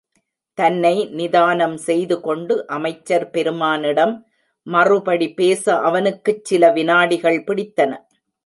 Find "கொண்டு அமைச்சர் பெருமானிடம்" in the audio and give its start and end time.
2.21-4.15